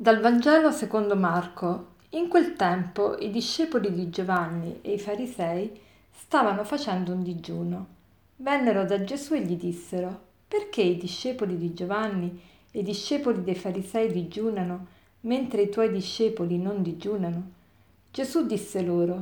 Dal 0.00 0.20
Vangelo 0.20 0.70
secondo 0.70 1.16
Marco. 1.16 1.96
In 2.10 2.28
quel 2.28 2.54
tempo 2.54 3.18
i 3.18 3.32
discepoli 3.32 3.92
di 3.92 4.10
Giovanni 4.10 4.78
e 4.80 4.92
i 4.92 4.98
farisei 5.00 5.76
stavano 6.12 6.62
facendo 6.62 7.12
un 7.12 7.24
digiuno. 7.24 7.86
Vennero 8.36 8.84
da 8.84 9.02
Gesù 9.02 9.34
e 9.34 9.40
gli 9.40 9.56
dissero, 9.56 10.20
perché 10.46 10.82
i 10.82 10.96
discepoli 10.96 11.58
di 11.58 11.74
Giovanni 11.74 12.40
e 12.70 12.78
i 12.78 12.84
discepoli 12.84 13.42
dei 13.42 13.56
farisei 13.56 14.12
digiunano, 14.12 14.86
mentre 15.22 15.62
i 15.62 15.68
tuoi 15.68 15.90
discepoli 15.90 16.58
non 16.58 16.80
digiunano? 16.80 17.50
Gesù 18.12 18.46
disse 18.46 18.82
loro, 18.82 19.20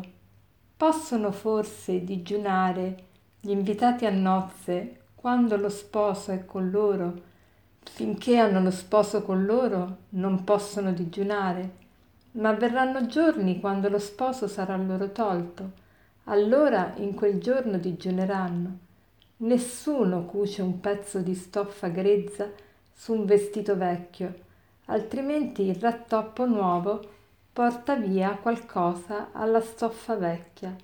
possono 0.77 1.33
forse 1.33 2.05
digiunare 2.05 3.05
gli 3.41 3.49
invitati 3.49 4.05
a 4.05 4.11
nozze 4.11 5.05
quando 5.15 5.57
lo 5.57 5.71
sposo 5.71 6.33
è 6.33 6.45
con 6.45 6.69
loro? 6.69 7.33
Finché 7.97 8.37
hanno 8.37 8.61
lo 8.61 8.71
sposo 8.71 9.23
con 9.23 9.47
loro 9.47 10.01
non 10.11 10.45
possono 10.45 10.93
digiunare, 10.93 11.71
ma 12.33 12.53
verranno 12.53 13.07
giorni 13.07 13.59
quando 13.59 13.89
lo 13.89 13.99
sposo 13.99 14.49
sarà 14.49 14.77
loro 14.77 15.13
tolto. 15.13 15.71
Allora 16.25 16.93
in 16.97 17.15
quel 17.15 17.41
giorno 17.41 17.79
digiuneranno. 17.79 18.79
Nessuno 19.39 20.27
cuce 20.27 20.61
un 20.61 20.79
pezzo 20.79 21.21
di 21.21 21.35
stoffa 21.35 21.89
grezza 21.89 22.51
su 22.93 23.15
un 23.15 23.25
vestito 23.25 23.75
vecchio, 23.79 24.35
altrimenti 24.89 25.63
il 25.63 25.77
rattoppo 25.77 26.45
nuovo 26.45 27.01
porta 27.51 27.95
via 27.95 28.37
qualcosa 28.37 29.29
alla 29.33 29.63
stoffa 29.63 30.17
vecchia 30.17 30.77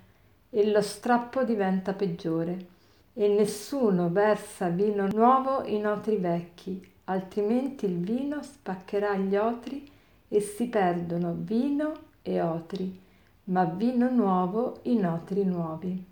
e 0.48 0.70
lo 0.70 0.80
strappo 0.80 1.44
diventa 1.44 1.92
peggiore. 1.92 2.68
E 3.12 3.28
nessuno 3.28 4.08
versa 4.08 4.70
vino 4.70 5.08
nuovo 5.08 5.62
in 5.64 5.86
otri 5.86 6.16
vecchi, 6.16 6.90
altrimenti 7.04 7.86
il 7.86 7.98
vino 7.98 8.42
spaccherà 8.42 9.16
gli 9.16 9.36
otri 9.36 9.90
e 10.28 10.40
si 10.40 10.66
perdono 10.68 11.34
vino 11.36 11.92
e 12.22 12.40
otri, 12.40 13.00
ma 13.44 13.64
vino 13.64 14.10
nuovo 14.10 14.78
in 14.82 15.04
otri 15.06 15.44
nuovi. 15.44 16.06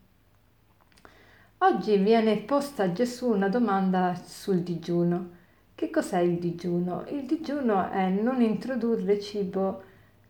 Oggi 1.58 1.96
viene 1.98 2.38
posta 2.38 2.84
a 2.84 2.92
Gesù 2.92 3.28
una 3.30 3.48
domanda 3.48 4.14
sul 4.24 4.60
digiuno. 4.60 5.38
Che 5.74 5.90
cos'è 5.90 6.18
il 6.18 6.38
digiuno? 6.38 7.04
Il 7.08 7.26
digiuno 7.26 7.90
è 7.90 8.08
non 8.08 8.40
introdurre 8.40 9.20
cibo 9.20 9.82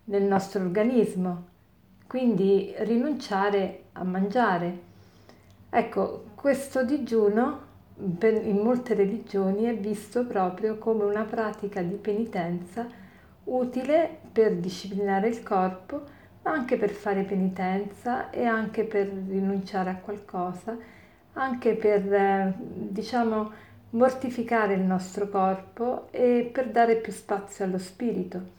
nel 0.05 0.23
nostro 0.25 0.61
organismo, 0.61 1.47
quindi 2.07 2.75
rinunciare 2.79 3.85
a 3.93 4.05
mangiare. 4.05 4.83
Ecco, 5.71 6.25
questo 6.35 6.85
digiuno 6.85 7.69
in 8.01 8.61
molte 8.63 8.95
religioni 8.95 9.65
è 9.65 9.77
visto 9.77 10.25
proprio 10.27 10.79
come 10.79 11.05
una 11.05 11.25
pratica 11.25 11.83
di 11.83 11.97
penitenza 11.97 12.87
utile 13.45 14.19
per 14.33 14.57
disciplinare 14.57 15.29
il 15.29 15.43
corpo, 15.43 16.03
ma 16.43 16.53
anche 16.53 16.77
per 16.77 16.91
fare 16.91 17.23
penitenza 17.23 18.31
e 18.31 18.45
anche 18.45 18.85
per 18.85 19.07
rinunciare 19.07 19.91
a 19.91 19.97
qualcosa, 19.97 20.77
anche 21.35 21.75
per, 21.75 22.13
eh, 22.13 22.55
diciamo, 22.57 23.51
mortificare 23.91 24.75
il 24.75 24.83
nostro 24.83 25.29
corpo 25.29 26.09
e 26.11 26.49
per 26.53 26.71
dare 26.71 26.97
più 26.97 27.13
spazio 27.13 27.65
allo 27.65 27.79
spirito. 27.79 28.59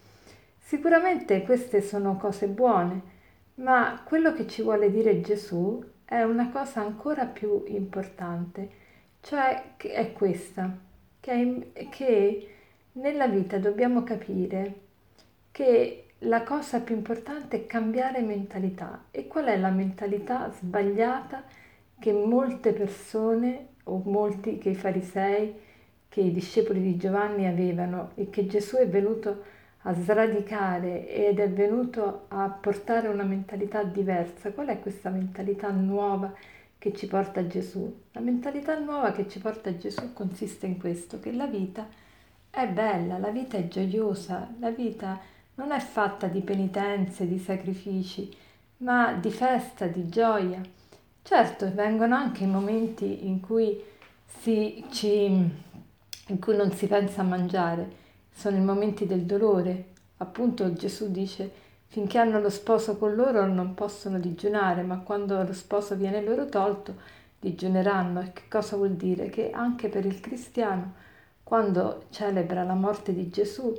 Sicuramente 0.60 1.42
queste 1.44 1.82
sono 1.82 2.18
cose 2.18 2.48
buone, 2.48 3.02
ma 3.56 4.02
quello 4.06 4.34
che 4.34 4.48
ci 4.48 4.62
vuole 4.62 4.92
dire 4.92 5.22
Gesù 5.22 5.84
è 6.06 6.22
una 6.24 6.50
cosa 6.50 6.82
ancora 6.82 7.26
più 7.26 7.64
importante 7.68 8.70
cioè 9.22 9.78
è 9.78 10.14
questa, 10.14 10.76
che, 11.20 11.72
che 11.90 12.56
nella 12.94 13.28
vita 13.28 13.58
dobbiamo 13.58 14.04
capire 14.04 14.76
che 15.52 16.06
la 16.26 16.44
cosa 16.44 16.82
più 16.82 16.96
importante 16.96 17.58
è 17.58 17.66
cambiare 17.66 18.22
mentalità. 18.22 19.06
E 19.12 19.28
qual 19.28 19.46
è 19.46 19.58
la 19.58 19.70
mentalità 19.70 20.52
sbagliata 20.52 21.44
che 22.00 22.12
molte 22.12 22.74
persone 22.74 23.68
o 23.86 24.02
molti 24.06 24.58
che 24.58 24.70
i 24.70 24.76
farisei, 24.76 25.54
che 26.10 26.22
i 26.22 26.32
discepoli 26.32 26.82
di 26.82 26.98
Giovanni 26.98 27.48
avevano 27.48 28.12
e 28.16 28.30
che 28.30 28.46
Gesù 28.48 28.78
è 28.78 28.88
venuto 28.88 29.44
a 29.84 29.94
sradicare 29.94 31.08
ed 31.08 31.40
è 31.40 31.50
venuto 31.50 32.26
a 32.28 32.50
portare 32.50 33.08
una 33.08 33.24
mentalità 33.24 33.84
diversa? 33.84 34.52
Qual 34.52 34.68
è 34.68 34.80
questa 34.80 35.10
mentalità 35.10 35.70
nuova? 35.70 36.34
Che 36.82 36.96
ci 36.96 37.06
porta 37.06 37.46
Gesù. 37.46 37.96
La 38.14 38.22
mentalità 38.22 38.76
nuova 38.80 39.12
che 39.12 39.30
ci 39.30 39.38
porta 39.38 39.78
Gesù 39.78 40.14
consiste 40.14 40.66
in 40.66 40.80
questo, 40.80 41.20
che 41.20 41.32
la 41.32 41.46
vita 41.46 41.88
è 42.50 42.68
bella, 42.68 43.20
la 43.20 43.30
vita 43.30 43.56
è 43.56 43.68
gioiosa, 43.68 44.52
la 44.58 44.72
vita 44.72 45.20
non 45.56 45.72
è 45.72 45.80
fatta 45.80 46.26
di 46.26 46.42
penitenze, 46.42 47.28
di 47.28 47.38
sacrifici, 47.38 48.36
ma 48.78 49.14
di 49.14 49.30
festa, 49.30 49.86
di 49.86 50.10
gioia. 50.10 50.60
Certo, 51.22 51.72
vengono 51.72 52.16
anche 52.16 52.46
i 52.46 52.48
momenti 52.48 53.28
in 53.28 53.42
cui, 53.42 53.80
si, 54.26 54.84
ci, 54.90 55.26
in 55.26 56.40
cui 56.40 56.56
non 56.56 56.72
si 56.72 56.88
pensa 56.88 57.22
a 57.22 57.26
mangiare, 57.26 57.92
sono 58.34 58.58
i 58.58 58.62
momenti 58.62 59.06
del 59.06 59.22
dolore. 59.22 59.90
Appunto 60.18 60.74
Gesù 60.74 61.12
dice 61.12 61.52
Finché 61.92 62.18
hanno 62.20 62.40
lo 62.40 62.50
sposo 62.50 62.96
con 62.98 63.16
loro 63.16 63.46
non 63.46 63.74
possono 63.74 64.18
digiunare, 64.18 64.82
ma 64.82 65.00
quando 65.00 65.44
lo 65.44 65.52
sposo 65.52 65.94
viene 65.98 66.22
loro 66.22 66.46
tolto, 66.46 66.96
digiuneranno. 67.38 68.22
E 68.22 68.32
che 68.32 68.44
cosa 68.50 68.78
vuol 68.78 68.92
dire? 68.96 69.30
Che 69.30 69.52
anche 69.52 69.90
per 69.90 70.06
il 70.06 70.22
cristiano, 70.22 70.94
quando 71.44 72.06
celebra 72.10 72.64
la 72.64 72.76
morte 72.76 73.14
di 73.14 73.30
Gesù, 73.30 73.78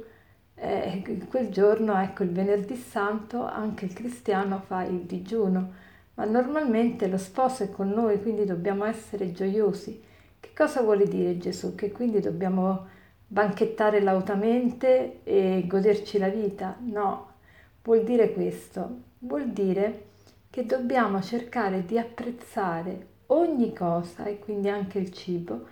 eh, 0.57 1.03
quel 1.27 1.49
giorno, 1.49 1.99
ecco 1.99 2.23
il 2.23 2.33
venerdì 2.33 2.77
santo, 2.77 3.47
anche 3.47 3.87
il 3.87 3.95
cristiano 3.95 4.61
fa 4.67 4.83
il 4.85 5.01
digiuno, 5.05 5.73
ma 6.15 6.25
normalmente 6.27 7.07
lo 7.09 7.17
sposo 7.17 7.63
è 7.63 7.71
con 7.71 7.89
noi, 7.89 8.21
quindi 8.21 8.45
dobbiamo 8.45 8.85
essere 8.85 9.33
gioiosi. 9.33 10.03
Che 10.39 10.51
cosa 10.55 10.83
vuole 10.83 11.09
dire 11.09 11.39
Gesù? 11.39 11.75
Che 11.75 11.91
quindi 11.93 12.21
dobbiamo 12.21 12.87
banchettare 13.27 14.01
lautamente 14.03 15.21
e 15.25 15.65
goderci 15.67 16.19
la 16.19 16.29
vita? 16.29 16.77
No, 16.81 17.32
vuol 17.83 18.05
dire 18.05 18.33
questo? 18.33 19.01
Vuol 19.19 19.51
dire 19.51 20.07
che 20.51 20.67
dobbiamo 20.67 21.23
cercare 21.23 21.85
di 21.85 21.99
apprezzare 21.99 23.07
ogni 23.27 23.73
cosa 23.73 24.25
e 24.25 24.39
quindi 24.39 24.69
anche 24.69 24.99
il 24.99 25.13
cibo 25.13 25.67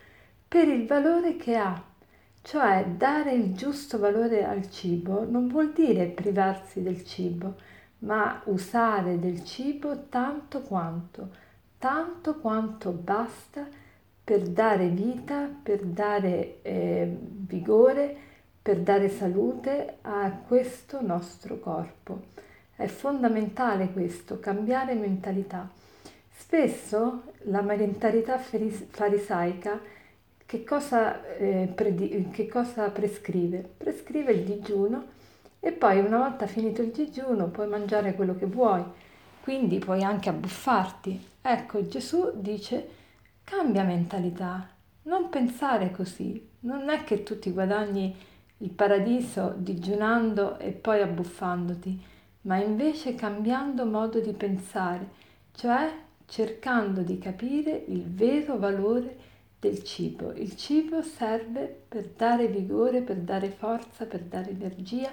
per 0.49 0.69
il 0.69 0.87
valore 0.87 1.37
che 1.37 1.56
ha. 1.56 1.84
Cioè 2.43 2.87
dare 2.97 3.32
il 3.32 3.54
giusto 3.54 3.99
valore 3.99 4.44
al 4.44 4.70
cibo 4.70 5.28
non 5.28 5.49
vuol 5.49 5.72
dire 5.72 6.06
privarsi 6.06 6.82
del 6.82 7.04
cibo, 7.04 7.56
ma 7.99 8.41
usare 8.47 9.19
del 9.19 9.44
cibo 9.44 10.06
tanto 10.09 10.62
quanto, 10.62 11.28
tanto 11.78 12.38
quanto 12.38 12.93
basta 12.93 13.69
per 14.25 14.43
dare 14.49 14.88
vita, 14.88 15.50
per 15.62 15.84
dare 15.84 16.62
eh, 16.62 17.16
vigore, 17.20 18.16
per 18.70 18.82
dare 18.82 19.08
salute 19.08 19.97
a 20.03 20.31
questo 20.47 21.03
nostro 21.03 21.58
corpo. 21.58 22.26
È 22.76 22.86
fondamentale 22.86 23.91
questo, 23.91 24.38
cambiare 24.38 24.94
mentalità. 24.94 25.69
Spesso 26.31 27.32
la 27.47 27.62
mentalità 27.62 28.38
farisaica 28.38 29.81
che 30.47 30.62
cosa, 30.62 31.34
eh, 31.34 31.69
predi- 31.75 32.28
che 32.31 32.47
cosa 32.47 32.91
prescrive? 32.91 33.69
Prescrive 33.76 34.31
il 34.31 34.44
digiuno 34.44 35.05
e 35.58 35.73
poi 35.73 35.99
una 35.99 36.19
volta 36.19 36.46
finito 36.46 36.81
il 36.81 36.93
digiuno 36.93 37.49
puoi 37.49 37.66
mangiare 37.66 38.14
quello 38.14 38.37
che 38.37 38.46
vuoi, 38.46 38.84
quindi 39.43 39.81
puoi 39.81 40.05
anche 40.05 40.28
abbuffarti. 40.28 41.20
Ecco, 41.43 41.88
Gesù 41.88 42.34
dice 42.37 42.88
cambia 43.43 43.82
mentalità, 43.82 44.69
non 45.02 45.28
pensare 45.28 45.90
così, 45.90 46.49
non 46.61 46.88
è 46.88 47.02
che 47.02 47.25
tu 47.25 47.37
ti 47.40 47.50
guadagni 47.50 48.28
il 48.62 48.71
paradiso 48.71 49.55
digiunando 49.57 50.59
e 50.59 50.71
poi 50.71 51.01
abbuffandoti, 51.01 52.03
ma 52.43 52.57
invece 52.57 53.15
cambiando 53.15 53.85
modo 53.85 54.21
di 54.21 54.33
pensare, 54.33 55.09
cioè 55.53 55.93
cercando 56.27 57.03
di 57.03 57.19
capire 57.19 57.85
il 57.89 58.05
vero 58.05 58.59
valore 58.59 59.17
del 59.59 59.83
cibo. 59.83 60.33
Il 60.33 60.57
cibo 60.57 61.03
serve 61.03 61.83
per 61.89 62.09
dare 62.17 62.49
vigore, 62.49 63.03
per 63.03 63.17
dare 63.17 63.51
forza, 63.51 64.07
per 64.07 64.21
dare 64.21 64.51
energia 64.51 65.11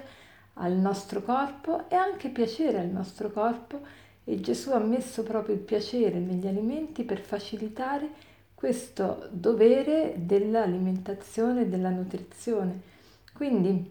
al 0.54 0.72
nostro 0.72 1.22
corpo 1.22 1.88
e 1.88 1.94
anche 1.94 2.30
piacere 2.30 2.78
al 2.78 2.88
nostro 2.88 3.30
corpo 3.30 3.80
e 4.24 4.40
Gesù 4.40 4.72
ha 4.72 4.78
messo 4.78 5.22
proprio 5.22 5.54
il 5.54 5.60
piacere 5.60 6.18
negli 6.18 6.46
alimenti 6.46 7.04
per 7.04 7.20
facilitare 7.20 8.26
questo 8.54 9.28
dovere 9.30 10.14
dell'alimentazione 10.18 11.68
della 11.68 11.90
nutrizione. 11.90 12.96
Quindi 13.38 13.88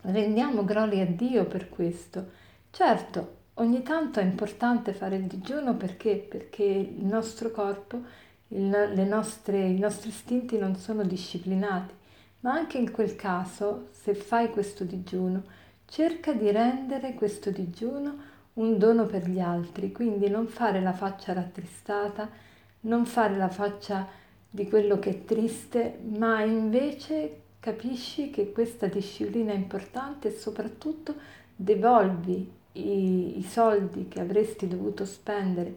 rendiamo 0.00 0.64
gloria 0.64 1.04
a 1.04 1.06
Dio 1.06 1.44
per 1.44 1.68
questo. 1.68 2.28
Certo, 2.72 3.36
ogni 3.54 3.84
tanto 3.84 4.18
è 4.18 4.24
importante 4.24 4.92
fare 4.92 5.14
il 5.14 5.26
digiuno 5.26 5.76
perché? 5.76 6.16
Perché 6.16 6.64
il 6.64 7.04
nostro 7.04 7.52
corpo, 7.52 8.02
il, 8.48 9.06
nostre, 9.06 9.64
i 9.64 9.78
nostri 9.78 10.08
istinti 10.08 10.58
non 10.58 10.74
sono 10.74 11.04
disciplinati, 11.04 11.94
ma 12.40 12.54
anche 12.54 12.78
in 12.78 12.90
quel 12.90 13.14
caso, 13.14 13.90
se 13.92 14.16
fai 14.16 14.50
questo 14.50 14.82
digiuno, 14.82 15.44
cerca 15.86 16.32
di 16.32 16.50
rendere 16.50 17.14
questo 17.14 17.50
digiuno 17.50 18.16
un 18.54 18.76
dono 18.76 19.06
per 19.06 19.28
gli 19.28 19.38
altri, 19.38 19.92
quindi 19.92 20.28
non 20.28 20.48
fare 20.48 20.80
la 20.80 20.94
faccia 20.94 21.32
rattristata, 21.32 22.28
non 22.80 23.06
fare 23.06 23.36
la 23.36 23.48
faccia 23.48 24.04
di 24.50 24.68
quello 24.68 24.98
che 24.98 25.10
è 25.10 25.24
triste, 25.24 26.00
ma 26.02 26.42
invece 26.42 27.42
capisci 27.64 28.28
che 28.28 28.52
questa 28.52 28.88
disciplina 28.88 29.52
è 29.52 29.56
importante 29.56 30.28
e 30.28 30.36
soprattutto 30.36 31.14
devolvi 31.56 32.52
i, 32.72 33.38
i 33.38 33.42
soldi 33.42 34.06
che 34.06 34.20
avresti 34.20 34.68
dovuto 34.68 35.06
spendere 35.06 35.74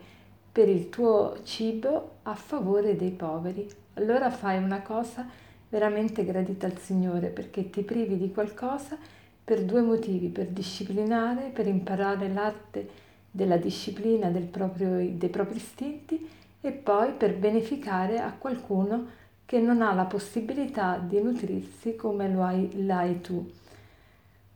per 0.51 0.67
il 0.67 0.89
tuo 0.89 1.37
cibo 1.43 2.15
a 2.23 2.35
favore 2.35 2.97
dei 2.97 3.11
poveri. 3.11 3.65
Allora 3.93 4.29
fai 4.29 4.61
una 4.61 4.81
cosa 4.81 5.25
veramente 5.69 6.25
gradita 6.25 6.65
al 6.65 6.77
Signore 6.77 7.29
perché 7.29 7.69
ti 7.69 7.83
privi 7.83 8.17
di 8.17 8.33
qualcosa 8.33 8.97
per 9.41 9.63
due 9.63 9.79
motivi, 9.79 10.27
per 10.27 10.47
disciplinare, 10.47 11.51
per 11.53 11.67
imparare 11.67 12.27
l'arte 12.27 12.89
della 13.31 13.55
disciplina 13.55 14.29
del 14.29 14.43
proprio, 14.43 14.89
dei 15.09 15.29
propri 15.29 15.55
istinti 15.55 16.29
e 16.59 16.71
poi 16.71 17.13
per 17.13 17.37
beneficare 17.37 18.19
a 18.19 18.33
qualcuno 18.37 19.25
che 19.47 19.61
non 19.61 19.81
ha 19.81 19.93
la 19.93 20.03
possibilità 20.03 20.97
di 20.97 21.21
nutrirsi 21.21 21.95
come 21.95 22.29
lo 22.29 22.43
hai, 22.43 22.85
l'hai 22.85 23.21
tu. 23.21 23.49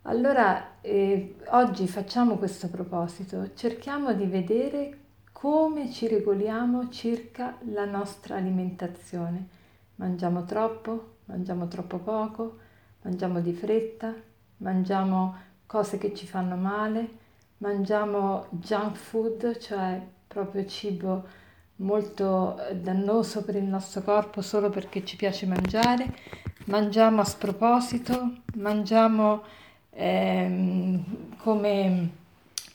Allora 0.02 0.82
eh, 0.82 1.38
oggi 1.52 1.88
facciamo 1.88 2.36
questo 2.36 2.68
proposito, 2.68 3.54
cerchiamo 3.54 4.14
di 4.14 4.26
vedere 4.26 4.98
come 5.32 5.90
ci 5.90 6.10
regoliamo 6.10 6.90
circa 6.90 7.56
la 7.72 7.86
nostra 7.86 8.36
alimentazione. 8.36 9.48
Mangiamo 9.96 10.44
troppo, 10.44 11.20
mangiamo 11.26 11.70
troppo 11.70 12.00
poco, 12.00 12.58
mangiamo 13.04 13.40
di 13.40 13.54
fretta, 13.54 14.14
mangiamo 14.58 15.36
cose 15.68 15.98
che 16.00 16.14
ci 16.14 16.28
fanno 16.28 16.58
male, 16.58 17.10
mangiamo 17.60 18.48
junk 18.50 18.98
food, 18.98 19.58
cioè 19.58 20.06
proprio 20.28 20.66
cibo 20.66 21.40
molto 21.82 22.58
eh, 22.58 22.76
dannoso 22.76 23.44
per 23.44 23.56
il 23.56 23.64
nostro 23.64 24.02
corpo 24.02 24.42
solo 24.42 24.70
perché 24.70 25.04
ci 25.04 25.16
piace 25.16 25.46
mangiare, 25.46 26.14
mangiamo 26.66 27.22
a 27.22 27.26
sproposito, 27.26 28.36
mangiamo 28.56 29.44
ehm, 29.92 31.36
come 31.38 32.10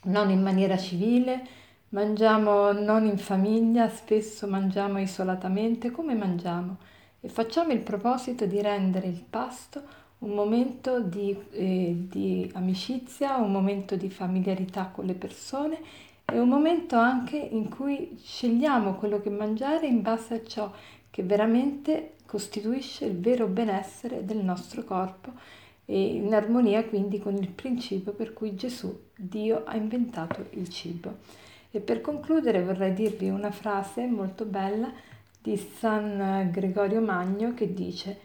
non 0.04 0.30
in 0.30 0.42
maniera 0.42 0.76
civile, 0.76 1.46
mangiamo 1.90 2.72
non 2.72 3.06
in 3.06 3.18
famiglia, 3.18 3.88
spesso 3.88 4.46
mangiamo 4.46 4.98
isolatamente, 4.98 5.90
come 5.90 6.14
mangiamo? 6.14 6.76
E 7.20 7.28
facciamo 7.28 7.72
il 7.72 7.80
proposito 7.80 8.46
di 8.46 8.60
rendere 8.60 9.06
il 9.06 9.22
pasto 9.28 10.04
un 10.18 10.30
momento 10.30 11.00
di, 11.00 11.36
eh, 11.50 11.94
di 12.08 12.50
amicizia, 12.54 13.36
un 13.36 13.52
momento 13.52 13.96
di 13.96 14.08
familiarità 14.08 14.86
con 14.86 15.04
le 15.04 15.14
persone 15.14 15.78
è 16.26 16.38
un 16.38 16.48
momento 16.48 16.96
anche 16.96 17.36
in 17.36 17.68
cui 17.68 18.18
scegliamo 18.20 18.94
quello 18.96 19.20
che 19.20 19.30
mangiare 19.30 19.86
in 19.86 20.02
base 20.02 20.34
a 20.34 20.44
ciò 20.44 20.72
che 21.08 21.22
veramente 21.22 22.14
costituisce 22.26 23.04
il 23.04 23.20
vero 23.20 23.46
benessere 23.46 24.24
del 24.24 24.38
nostro 24.38 24.82
corpo 24.82 25.30
e 25.84 26.14
in 26.16 26.34
armonia 26.34 26.84
quindi 26.84 27.20
con 27.20 27.36
il 27.36 27.48
principio 27.48 28.10
per 28.12 28.32
cui 28.32 28.56
Gesù, 28.56 28.92
Dio, 29.14 29.62
ha 29.64 29.76
inventato 29.76 30.46
il 30.50 30.68
cibo. 30.68 31.18
E 31.70 31.78
per 31.78 32.00
concludere 32.00 32.64
vorrei 32.64 32.92
dirvi 32.92 33.28
una 33.28 33.52
frase 33.52 34.04
molto 34.06 34.44
bella 34.44 34.92
di 35.40 35.56
San 35.56 36.50
Gregorio 36.50 37.00
Magno 37.00 37.54
che 37.54 37.72
dice 37.72 38.18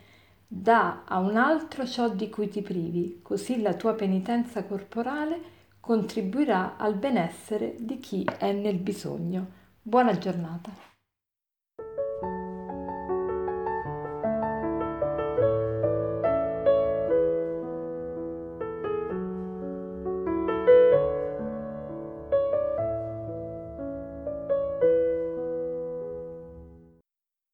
Da 0.48 1.04
a 1.06 1.20
un 1.20 1.38
altro 1.38 1.86
ciò 1.86 2.10
di 2.10 2.30
cui 2.30 2.50
ti 2.50 2.64
privi, 2.64 3.20
così 3.22 3.62
la 3.62 3.76
tua 3.76 3.94
penitenza 3.94 4.64
corporale 4.64 5.60
contribuirà 5.92 6.78
al 6.78 6.96
benessere 6.96 7.76
di 7.78 8.00
chi 8.00 8.24
è 8.24 8.54
nel 8.54 8.78
bisogno. 8.78 9.46
Buona 9.82 10.18
giornata. 10.18 10.91